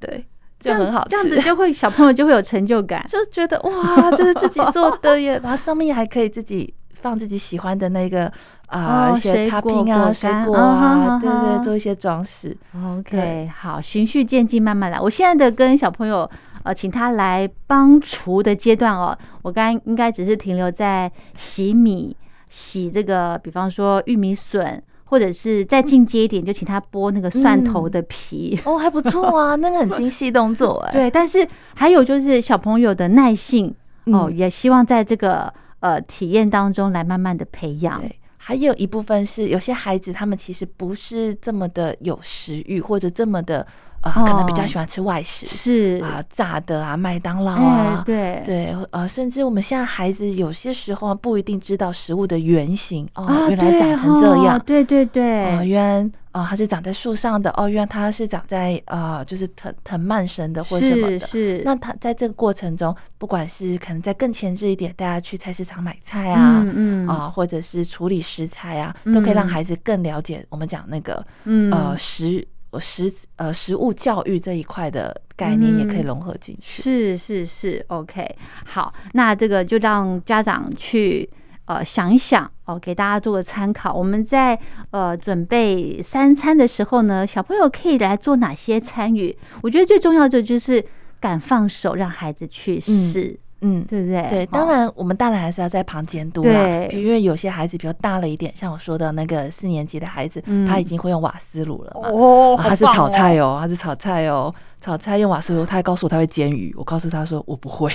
[0.00, 0.26] 对。
[0.58, 5.38] 就很好，这样子就会小朋友就会有成就感， 就觉得哇，这是自己做的耶！
[5.42, 8.32] 然后上面还可以自己放自己喜欢的那个
[8.68, 12.56] 啊一些插瓶啊、水果啊，对对，做一些装饰。
[12.74, 14.98] OK，好，循序渐进，慢慢来。
[14.98, 16.28] 我现在的跟小朋友
[16.62, 22.16] 呃，请他来帮厨的阶段哦，我刚刚应该只是停留在洗米、
[22.48, 24.82] 洗这个，比方说玉米笋。
[25.06, 28.60] 或者是再进阶一点，就请他剥那个蒜头的皮。
[28.64, 30.92] 哦，还不错啊，那个很精细动作 哎。
[30.92, 33.74] 对，但是还有就是小朋友的耐性
[34.06, 38.02] 哦，也希望在这个呃体验当中来慢慢的培养。
[38.36, 43.66] 还有一部分是有些孩子他们其实不是这么的有食欲，或者这么的。
[44.10, 46.02] 啊，可能比较喜欢吃外食，是。
[46.04, 48.42] 啊，炸的啊，麦当劳啊，对。
[48.44, 61.62] 对，呃，甚至我们现在孩子有些时候不一定知道食物的原型哦，原来长成这样，对对对，哦，原来啊，它是长在树上的，哦，原来它是长在呃，就是藤藤蔓生的或什么的，是。
[61.64, 69.46] 那他在这个过程中，不管是可能在更前置一点，大家去菜市场买菜啊，嗯啊，或者是处理食材啊，都可以让。
[69.46, 71.24] 孩子更了解我们讲那个
[71.70, 72.46] 呃食。
[72.78, 81.28] 食呃食物教育这一块的概念也可以融合进去，是是是，OK，好，那这个就让家长去
[81.66, 83.92] 呃想一想哦，给大家做个参考。
[83.92, 84.58] 我们在
[84.90, 89.36] 呃准备三餐的时候呢，小朋友可以来做哪些参与？
[89.62, 90.84] 我觉得最重要的就是
[91.20, 93.20] 敢放手，让孩子去试。
[93.22, 94.26] 嗯，对不对？
[94.28, 96.86] 对，当然我们大人还是要在旁监督啦。
[96.90, 102.08] 因为有些孩子比较大了一点，像我说的那个四年级的孩子，他已经会用瓦斯炉了嘛。
[102.10, 105.64] 哦，他是炒菜哦，他是炒菜哦，炒菜用瓦斯炉。
[105.64, 107.90] 他还告诉我他会煎鱼，我告诉他说我不会。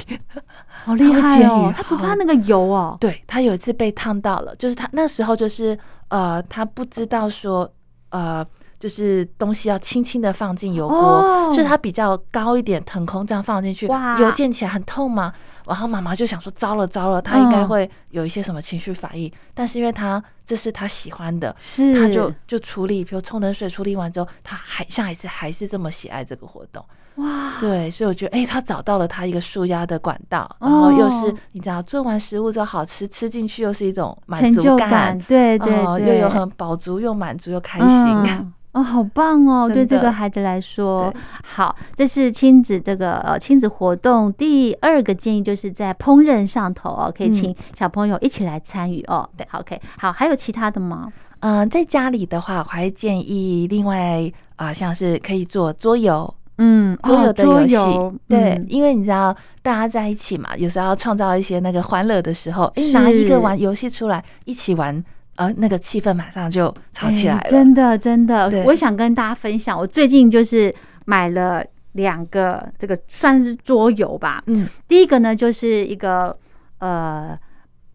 [0.68, 1.72] 好 厉害哦！
[1.76, 2.98] 他不怕那个油哦。
[3.00, 5.78] 对他有一次被烫到了，就是他那时候就是
[6.10, 7.72] 呃，他不知道说
[8.10, 8.46] 呃。
[8.82, 13.86] 就是东西要轻轻的放进油锅，所以它比较高一点，腾空这样放进去，
[14.20, 15.32] 油溅起来很痛嘛。
[15.68, 19.32] 然后妈妈就想说，糟了糟了，他应该会有一些什么情绪反应。
[19.54, 26.84] 但是因为他这是他喜欢的，是他就就处理，比如冲冷水处理完之后，他还下一次还是这么喜爱这个活动。
[27.16, 38.52] 哇，对，所以我觉得，哎，他找到了他一个舒压的管道，然后又是你知道，做完食物之后好吃，吃进去又是一种满足感，对对对，又有很饱足又满足又开心。
[38.72, 39.68] 哦，好棒哦！
[39.68, 49.30] 对这个孩子来说，好，这是亲子这个呃亲子活动第二个建议，就是在烹饪上头哦，可以请小朋友一起来参与哦。
[49.36, 51.12] 对，OK，好，还有其他的吗？
[51.42, 65.04] 嗯，在家里的话，我还建议另外啊，像是可以做桌游，嗯，桌游的游戏，对，因为你知道大家在一起嘛，有时候要创造一些那个欢乐的时候，哎，拿一个玩游戏出来一起玩。
[65.38, 68.48] 呃，那个气氛马上就吵起来了，真的，真的。
[68.66, 74.44] 我也想跟大家分享，我最近就是买了两个，这个算是桌游吧。
[74.48, 76.38] 嗯，第一个呢，就是一个
[76.80, 77.38] 呃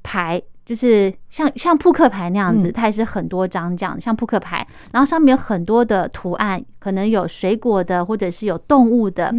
[0.02, 9.32] 牌，就是像像扑克牌那样子，它也是很多张这样，像扑克牌，然后上面有很多的图案，可能有水果的，或者是有动物的。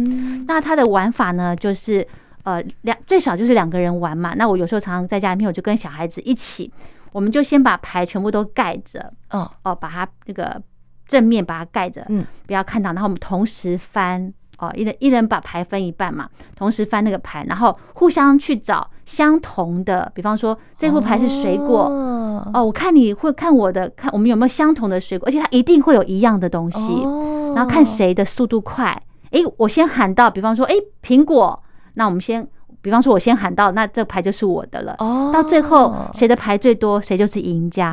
[0.46, 2.06] 那它的玩法呢，就是
[2.42, 4.34] 呃两最少就是两个人玩嘛。
[4.34, 6.72] 那我有时候常常在家里面，我就跟小孩子一起。
[7.10, 10.60] 我们就先把牌全部都盖着，哦哦，把它那个
[11.08, 12.92] 正面把它盖着，嗯，不要看到。
[12.92, 20.10] 然后我们同时翻，哦，一人一人把牌分一半嘛，同时翻那个牌，然后互相去找相同的。
[20.14, 21.90] 比方说这副牌是水果，
[22.52, 27.02] 哦，我看你会看我的，看我们有没有相同的水果，而且它一定会有一样的东西。
[27.54, 29.02] 然后看谁的速度快。
[29.30, 31.62] 诶，我先喊到，比方说，诶，苹果，
[31.94, 32.46] 那我们先。
[32.80, 34.94] 比方说，我先喊到，那这牌就是我的了。
[34.98, 37.92] 哦，到最后谁的牌最多，谁就是赢家。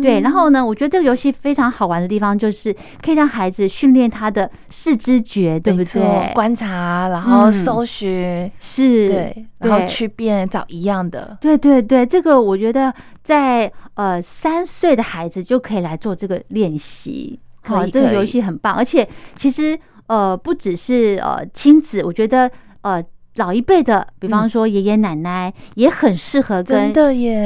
[0.00, 6.32] 对，然后呢，我觉得这个游戏非常好玩的地方，就是可以让孩子训练他的视知觉，对不对？
[6.32, 11.36] 观察，然后搜寻，是，对，然后去辨找一样的。
[11.40, 17.38] 对对对，这个我觉得在呃三岁的孩子就可以来做这个练习。
[17.62, 22.50] 可以，这个游戏很棒，而且其实呃不只是呃亲子，我觉得
[22.82, 23.02] 呃。
[23.40, 26.92] 老一辈的，比方说爷爷奶奶，也很适合跟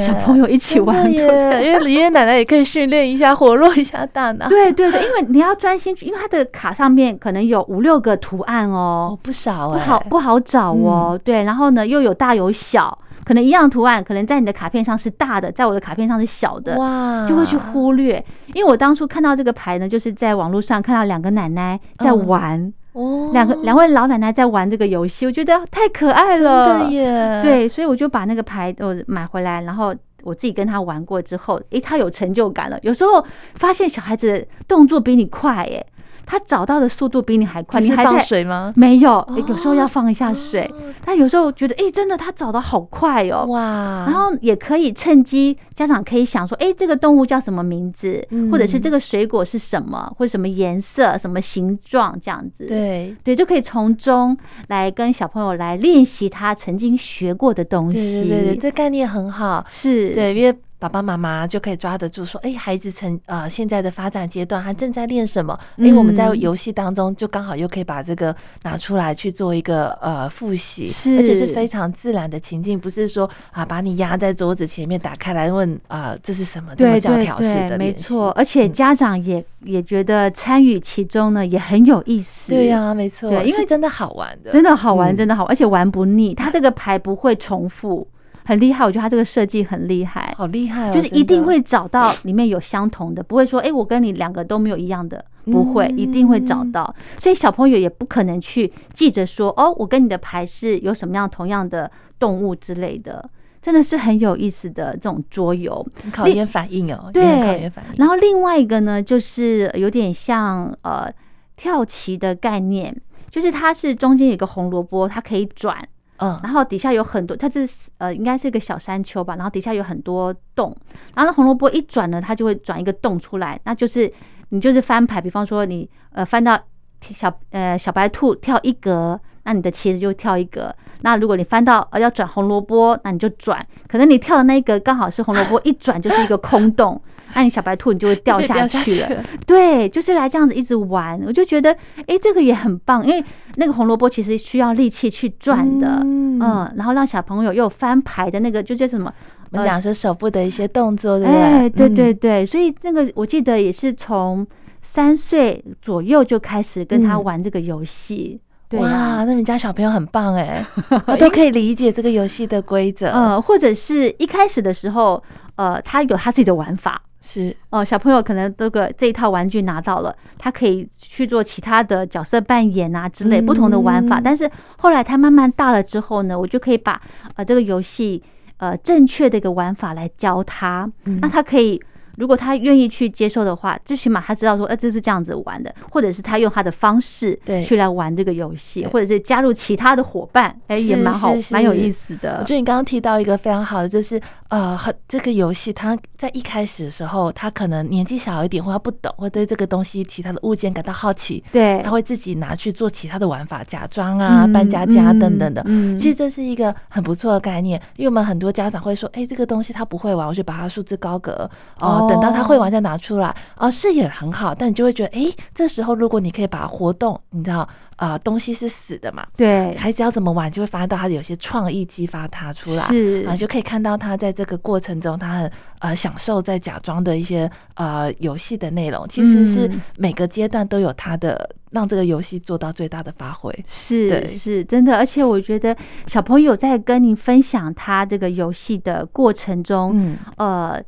[0.05, 4.49] 小朋友一起玩，因为爷爷奶奶也可以训练一下，活络一下大脑。
[4.49, 11.17] 对对对，因为你要专心去，因为他的卡上面可能有五六个图案哦，不少，不好不好找哦。
[11.23, 18.21] 对，然后呢又有大有小，可能一样图案，可能在你的卡片上是大的，在我的卡片上是小的，哇，就会去忽略。
[18.53, 22.73] 因为我当初看到这个牌呢，就是在网络上看到两个奶奶在玩。
[22.95, 27.41] 哦，两个两位老奶奶在玩这个游戏，我觉得太可爱了，真的耶！
[27.43, 32.79] 对，所以我就把那个牌我买回来，然后我自己跟他玩过之后，诶，他有成就感了。
[32.83, 33.23] 有时候
[33.55, 35.85] 发现小孩子动作比你快，耶。
[36.25, 38.73] 他找到的速度比你还快，你还在水吗？
[38.75, 40.69] 没有，有时候要放一下水。
[41.03, 44.05] 但有时候觉得，哎，真的他找的好快哦，哇！
[44.07, 52.65] 然后也可以趁机，家长可以想说，哎，这个动物叫什么名字，或者是这个水果是什么，或者什么颜色、什么形状这样子。
[52.67, 54.35] 对对，就可以从中
[54.67, 58.27] 来跟小朋友来练习他曾经学过的东西。
[58.27, 59.65] 对对对，这概念很好。
[59.69, 60.57] 是对，因为。
[60.85, 65.57] 爸爸妈妈就可以抓得住，说，哎，孩子成呃现在的发展阶段，他正在练什么？
[65.77, 70.85] 哎，我们在游戏当中就刚好又可以把这个拿出来去做一个呃复习，
[71.17, 82.51] 而且是非常自然的情境，不是说啊把你压在桌子前面打开来问啊这是什么这么教条式的没错，而且家长也也觉得参与其中呢也很有意思。
[82.51, 88.07] 对呀，没错，对，因为真的好玩的，真的好玩，真的好，而且玩不腻，它这个牌不会重复。
[88.45, 96.95] 很厉害，我觉得他这个设计很厉害，好厉害，就是一定会找到里面有相同的，不会说，哎，我跟你两个都没有一样的，不会，一定会找到。
[97.17, 103.27] 所以小朋友也不可能去记着说，哦，我跟你的牌是有什么样同样的动物之类的，
[103.63, 107.95] 真的是很有意思的这种桌游，考验反应哦，对，考验反应。
[107.97, 111.11] 然后另外一个呢，就是有点像呃
[111.55, 112.95] 跳棋的概念，
[113.31, 115.75] 就是它是中间有个红萝卜，它可以转。
[116.17, 119.35] 嗯，然后底下有很多，它这是呃，应该是一个小山丘吧。
[119.35, 120.75] 然后底下有很多洞，
[121.13, 123.59] 然后红萝卜一转呢，它就会转一个洞出来。
[123.65, 124.11] 那就是
[124.49, 126.57] 你就是翻牌，比方说你呃翻到
[127.01, 130.75] 小呃小白兔跳一格，那你的棋子就跳一格。
[131.01, 137.01] 那如果你翻到呃要转红萝卜，那你就转，可能你跳的那一格刚好是红萝卜，一转就是一个空洞。
[137.33, 141.75] 那你小白兔你就会掉下去了，对，就是来这样子一直玩，我就觉得，
[142.07, 143.21] 哎，这个也很棒，因为
[143.55, 146.39] 那个红萝卜其实需要力气去转的，嗯，
[146.77, 149.13] 然后让小朋友又翻牌的那个就叫什么？
[149.51, 151.69] 我们讲是手部的一些动作，对不对？
[151.69, 154.47] 对对对，所以那个我记得也是从
[154.81, 158.39] 三岁左右就开始跟他玩这个游戏，
[158.71, 160.65] 哇，那你家小朋友很棒哎，
[161.19, 165.21] 都可以理解这个游戏的规则，嗯，或者是一开始的时候，
[165.55, 167.01] 呃，他有他自己的玩法。
[167.21, 174.21] 是哦，小朋友可能这个这一套玩具拿到了，他可以去做其他的角色扮演啊之类不同的玩法。
[174.23, 177.01] 但是后来他慢慢大了之后呢，我就可以把
[177.35, 178.21] 呃这个游戏
[178.57, 180.87] 呃正确的一个玩法来教他，
[181.21, 181.81] 那他可以。
[182.17, 192.37] 如果他愿意去接受的话，最起码他知道说，呃，这是这样子玩的，或者是他用他的方式去来玩这个游戏，或者是加入其他的伙伴，哎，也蛮好，蛮有意思的。
[192.39, 205.61] 我觉得你刚刚提到一个非常好的，就是呃，这个游戏他在一开始的时候，他可能年纪小一点，或他不懂，或对这个东西其他的物件感到好奇，对，他会自己拿去做其他的玩法，假装啊，扮家家等等的。
[205.65, 211.49] 嗯，其实这是一个很不错的概念，因为我们很多家长会说，哎，这个东西他不会玩，我就把它束之高阁
[211.79, 212.04] 哦。
[212.09, 223.25] 等到他会玩再拿出来，哦，视野很好，但你就会觉得，哎，这时候如果你可以把它活动，你知道，呃，东西是死的嘛，对，孩子要怎么玩，就会发现到他有些创意激发他出来，是。
[223.27, 235.75] 啊，就可以看到他在这个过程中，他很呃享受在假装的一些呃游戏的内容，其实是每个阶段都有他的让这个游戏做到最大的发挥，是是真的，而且我觉得
[236.07, 240.83] 小朋友在跟你分享他这个游戏的过程中，嗯，呃。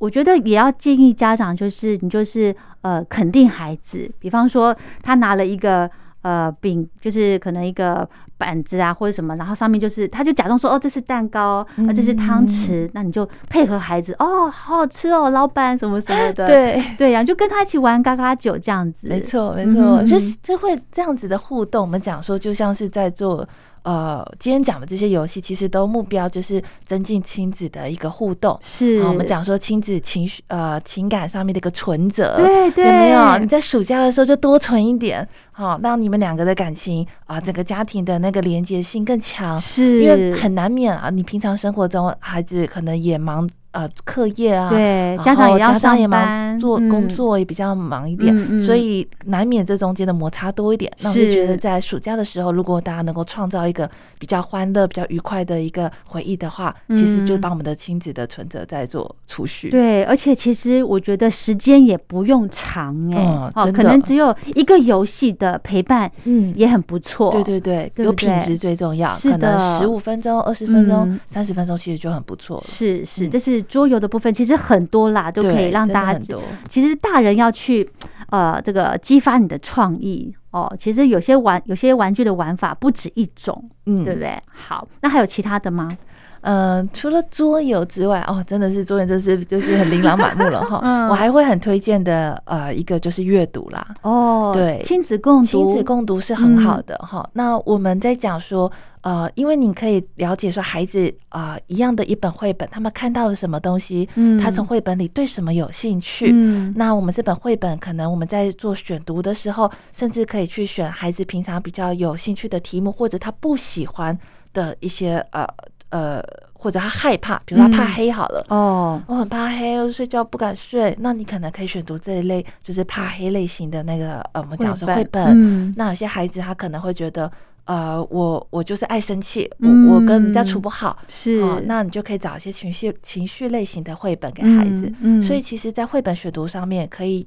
[0.00, 5.88] 我觉得也要建议家长，就是你就是呃肯定孩子，比方说他拿了一个
[6.22, 8.08] 呃饼，就是可能一个
[8.38, 16.82] 板子啊或者什么，然后上面就是他就假装说哦这是蛋糕，啊这是汤匙，那你就配合孩子哦好好吃哦老板什么什么的，对。
[16.96, 23.46] 对呀，就跟他一起玩嘎嘎酒这样子，没错没错，就是就会这样子的互动，我们讲说就像是在做。
[23.82, 28.58] 呃，今天讲的这些游戏，其实都目标就是增进亲子的一个互动。
[28.62, 33.38] 是，我们讲说亲子情绪呃情感上面的一个存折，对对，有没有？
[33.38, 39.60] 你在暑假的时候就多存一点，好，让你们两个的感情啊，整个家庭的那个连接性更强。
[39.60, 43.48] 是，因为很难免啊，你平常生活中孩子可能也忙。
[43.72, 50.90] 呃，课业啊，对，家长也要上班，做工作也比较忙一点，所以难免这中间的摩擦多一点。
[51.02, 59.70] 那我就觉得，在暑假的时候，如果大家能够创造一个比较欢乐、比较愉快的一个回忆的话，其实就帮我们的亲子的存折在做储蓄。
[59.70, 67.30] 对，而且其实我觉得时间也不用长哎，哦，可能只有一个游戏的陪伴，嗯，也很不错。
[67.30, 69.14] 对对对，有品质最重要。
[69.14, 72.64] 可能十五分钟、二十分钟、三十分钟，其实就很不错了。
[72.66, 73.59] 是是，这是。
[73.62, 76.20] 桌游的部分其实很多啦，都可以让大家。
[76.68, 77.88] 其实大人要去
[78.30, 80.74] 呃，这个激发你的创意哦。
[80.78, 84.40] 其实有些玩有些玩具的玩法不止一种，嗯，对不对？
[84.46, 85.96] 好，那还有其他的吗？
[86.42, 90.80] 嗯，除了桌游之外，哦，真的是桌游，真是就是很琳琅满目了哈。
[91.10, 93.86] 我还会很推荐的，呃，一个就是阅读啦。
[94.02, 97.28] 哦，对，亲子共读，亲子共读是很好的哈。
[97.34, 98.70] 那我们在讲说，
[99.02, 114.18] 呃，因为你可以了解说，孩子啊，一样的一本绘本，他们看到了什么东西，嗯，他从绘本里对什么有兴趣，嗯，那我们这本绘本可能我们在做选读的时候，甚至可以去选孩子平常比较有兴趣的题目，或者他不喜欢
[114.54, 115.46] 的一些呃。
[115.90, 116.22] 呃。
[116.62, 120.94] 或者他害怕，比如他怕黑好了哦，我很怕黑，睡觉不敢睡。
[121.00, 125.72] 那你可能可以选读这一类，就是怕黑类型的那个呃，我们讲说绘本。
[125.74, 127.32] 那有些孩子他可能会觉得，
[127.64, 131.42] 呃，我我就是爱生气，我我跟人家处不好，是。
[131.64, 134.92] 那你就可以找一些情绪情绪类型的绘本给孩子。
[135.00, 137.26] 嗯，所以其实，在绘本选读上面可以。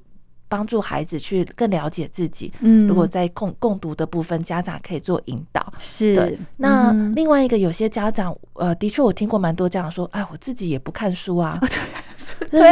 [0.54, 2.54] 帮助孩子去更了解自己。
[2.60, 5.74] 嗯，如果在共共读的部分，家长可以做引导。
[5.80, 6.38] 是对。
[6.58, 11.60] 那另外一个，有些家长，呃，的确我听过蛮多家长说，哎，我自己也不看书啊。
[12.52, 12.64] 就是，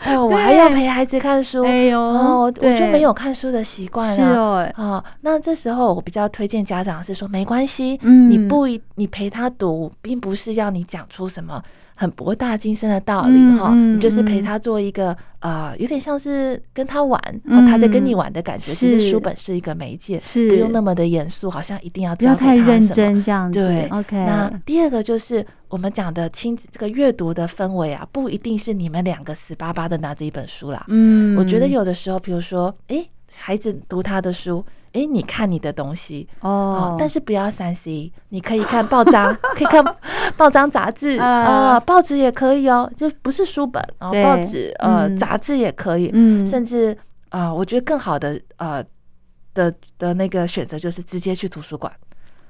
[0.00, 1.62] 哎呦，我还要陪孩子看书。
[1.64, 4.72] 哎呦，我我就没有看书的习惯了。
[4.76, 11.62] 哦，那这时候我比较推荐家长是说，没关系，你不一，你陪他读，并不是要你讲出什么。
[11.98, 17.20] 很博大精深的道理哈，你就是陪他做一个呃，有点像是跟他玩，
[17.66, 18.72] 他在跟你玩的感觉。
[18.74, 23.58] 其实书本是一个媒介，是不用那么的严肃，好像一定要教太认真这样子。
[23.58, 24.16] 对，OK。
[24.16, 30.84] 那第二个就是我们讲的亲子这个阅读的氛围啊，不一定是你们两个死巴巴的拿着一本书啦。
[30.88, 34.64] 嗯，我觉得有的时候，比如说，哎，孩子读他的书。
[34.96, 36.26] 哎，你看你的东西。
[36.40, 39.84] 哦，但是不要三 C，你可以看报章， 可以看
[40.36, 46.96] 报章杂志啊，报纸也可以哦，就不是书本啊，报纸呃杂志也可以，嗯，甚至
[47.28, 48.82] 啊，我觉得更好的呃
[49.52, 51.92] 的的那个选择就是直接去图书馆。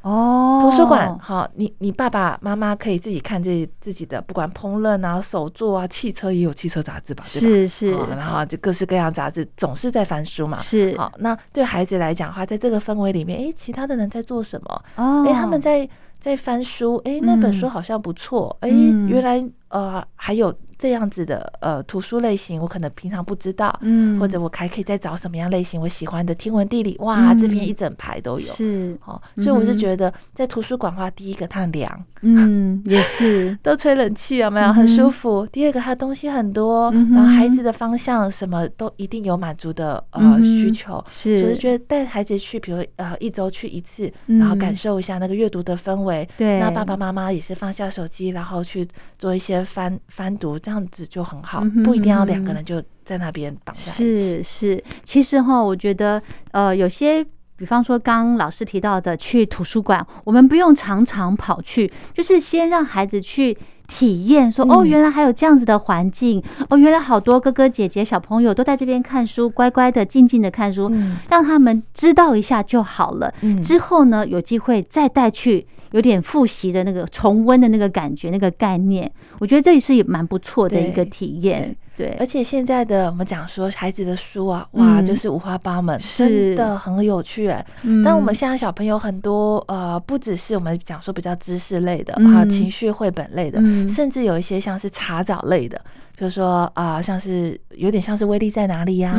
[0.06, 7.46] 哦，图书馆好，你你爸爸妈妈可以自己看这自己的，不管烹饪啊、手作啊、汽车也有汽车杂志吧，对吧？
[7.48, 10.62] 是是，然后就各式各样杂志，总是在翻书嘛。
[10.62, 14.82] 是好，那对孩子来讲的话，在这个氛围里面，哎，其他的人在做什么？
[14.94, 15.88] 哦，哎，他们在
[16.20, 20.54] 在翻书，哎，那本书好像不错，哎，原来呃还有。
[20.78, 28.98] 这样子的呃图书类型，我可能平常不知道，嗯，或者我还可以再找什么样类型我喜欢的天文地理，哇，这边一整排都有，是。
[29.04, 33.56] 哦，所以我是觉得在图书馆的话，第一个它凉，嗯，也是。
[33.62, 34.72] 都吹冷气有没有？
[34.72, 35.46] 很舒服？
[35.50, 48.86] 第二个它东西很多，然后孩子的方向什么都一定有满足的呃需求，是，就是觉得带孩子去，比如呃一周去一次，然后感受一下那个阅读的氛围，对，那爸爸妈妈也是放下手机，然后去
[49.18, 50.58] 做一些翻翻读。
[50.66, 54.02] 这样子就很好，不一定要两个人就在那边绑在一起。
[54.02, 63.56] 是是，其实哈，我觉得呃，有些，比方说刚老师提到的去图书馆，我们不用常常跑去，就是先让孩子去
[63.86, 70.90] 体验，说哦，原来还有这样子的环境，哦，原来好多哥哥姐姐小朋友都在这边看书，乖乖的、静静的看书，
[71.30, 73.32] 让他们知道一下就好了。
[73.62, 75.64] 之后呢，有机会再带去。
[75.92, 81.74] 有点复习的那个重温的那个感觉，那个概念，我觉得这也是也蛮不错的一个体验。
[81.96, 87.64] 对，而且现在的我们讲说孩子的书啊，哇，就是五花八门，真的很有趣哎。
[88.04, 93.58] 但我们现在小朋友很多，呃，不只是我们讲说比较知识类的啊，情绪绘本类的，
[93.88, 95.80] 甚至有一些像是查找类的，
[96.16, 99.12] 比如说啊，像是有点像是威力在哪里呀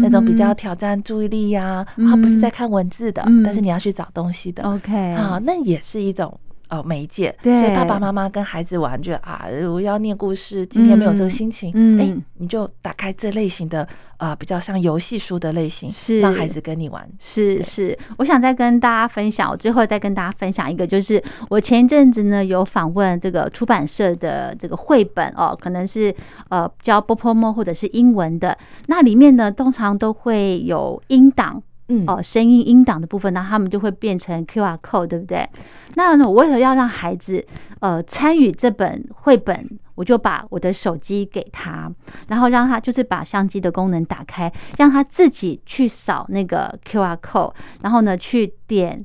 [0.00, 4.62] 那种比较挑战注意力呀，他不是在看文字的，但是你要去找东西的。
[4.62, 6.38] OK，啊，那也是一种。
[6.72, 11.70] 哦，媒介，所以爸爸妈妈跟孩子玩，就啊，我要念故事，今天没有这个心情，
[12.00, 16.20] 哎，你就打开这类型的，呃，比较像游戏书的类型，是。
[16.20, 17.06] 让孩子跟你玩。
[17.18, 26.14] 是是，我想再跟大家分享，我最后再跟大家分享一个，就是我前一阵子呢有访问这个出版社的这个绘本哦，可能是
[26.48, 28.56] 呃教波波猫或者是英文的，
[28.86, 31.62] 那里面呢通常都会有音档。
[32.06, 35.48] 哦，声音音档的部分，那他们就会变成 Q R code，对不对？
[35.94, 37.44] 那呢，我为了要让孩子
[37.80, 41.92] 呃参与这本绘本，我就把我的手机给他，
[42.28, 49.04] 然后让他就是把相机的功能打开，让他自己去扫那个 Q R code，然后呢去点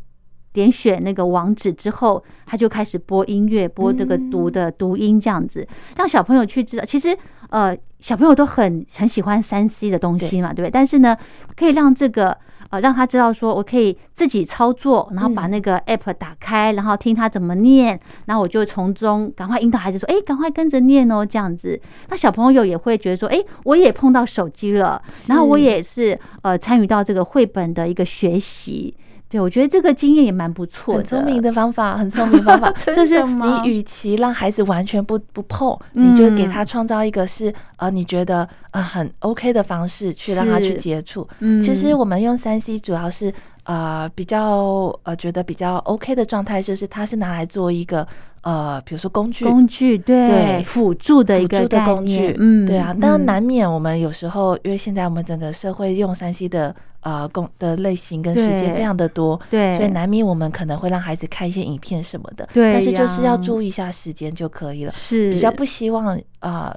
[0.54, 5.68] 点选那个网址之后，他就开始播音乐，播这个读的读音这样子，
[5.98, 6.84] 让小朋友去知道。
[6.84, 7.16] 其实
[7.50, 10.70] 呃，小朋友都很很喜欢三 C 的东西嘛，对不对？
[10.70, 11.18] 但是呢，
[11.56, 12.38] 可以让这个。
[12.70, 21.80] 呃，让他知道说，我可以自己操作，然后把那个 app 打开，然后听他怎么念，然后我就从中赶快引导孩子说，哎，赶快跟着念哦，这样子，
[22.10, 28.94] 那小朋友也会觉得说，哎，我也碰到手机了，然后我也是呃参与到这个绘本的一个学习。
[29.30, 41.28] 对，我觉得这个经验也蛮不错的，很聪明的方法，很聪明方法， 就是你与其让孩子完全不不碰，你就给他创造一个是呃你觉得呃很 OK 的方式去让他去接触。
[41.40, 43.34] 嗯，其实我们用三 C 主要是
[43.66, 48.08] 呃比较呃觉得比较 OK 的状态，就是它是拿来做一个
[48.44, 52.96] 呃比如说工具，工具对辅助的一个工具，嗯，对啊。
[52.98, 56.74] 当然难免我们有时候因为现在我们整个社会用三 C 的。
[57.08, 65.32] 呃工的类型跟时间非常的多，对，所以难免我们可能会让孩子看一些影片什么的，对，但是就是要注意一下时间就可以了，是。
[65.32, 66.76] 比较不希望啊。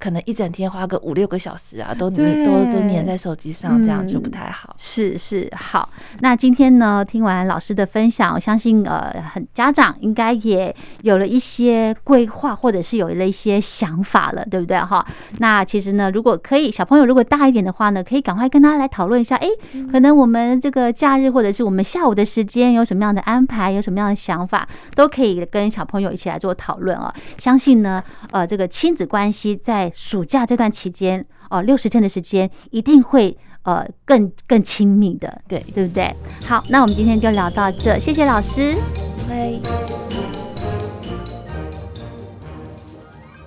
[0.00, 4.74] 可能一整天花个五六个小时啊，都黏都都黏在手机上，这样就不太好。
[4.78, 5.88] 是是好，
[6.20, 15.06] 那今天呢，听完老师的分享，我相信呃，很家长应该也有了一些规划，或者是有了一些想法了，对不对哈？
[15.38, 19.48] 那其实呢，如果可以，小朋友如果大一点的话呢，可以赶快跟他来讨论一下，哎，
[19.92, 27.12] 可能我们这个假日或者是我们下午的时间有什么样的安排，有什么样的想法，都可以跟小朋友一起来做讨论哦。
[27.36, 29.54] 相信呢，呃，这个亲子关系
[29.94, 36.14] 暑假这段期间哦，六十天的时间一定会呃更更亲密的，对对不对？
[36.46, 38.74] 好，那我们今天就聊到这，谢谢老师，
[39.28, 40.19] 拜。